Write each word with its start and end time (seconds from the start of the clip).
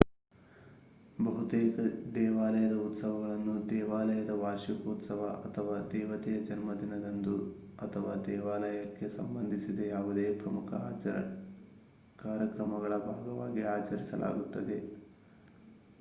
ಬಹುತೇಕ 1.17 1.75
ದೇವಾಲಯದ 2.15 2.75
ಉತ್ಸವಗಳನ್ನು 2.85 3.55
ದೇವಾಲಯದ 3.67 4.33
ವಾರ್ಷಿಕೋತ್ಸವ 4.35 5.27
ಅಥವಾ 5.43 5.75
ದೇವತೆಯ 5.91 6.37
ಜನ್ಮದಿನದಂದು 6.39 7.35
ಅಥವಾ 7.81 8.13
ದೇವಾಲಯಕ್ಕೆ 8.25 9.09
ಸಂಬಂಧಿಸಿದ 9.09 9.79
ಯಾವುದೇ 9.87 10.25
ಪ್ರಮುಖ 10.33 10.71
ಕಾರ್ಯಕ್ರಮಗಳ 12.23 12.95
ಭಾಗವಾಗಿ 13.05 13.63
ಅಚರಿಸಲಾಗುತ್ತದೆ 13.71 14.79